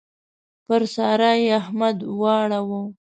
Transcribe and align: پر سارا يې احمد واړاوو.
پر 0.65 0.81
سارا 0.93 1.31
يې 1.43 1.49
احمد 1.59 1.97
واړاوو. 2.19 2.81